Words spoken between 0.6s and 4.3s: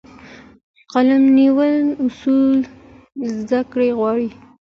د قلم نیولو اصول زده کړه غواړي.